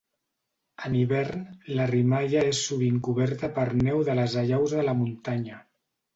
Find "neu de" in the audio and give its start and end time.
3.83-4.19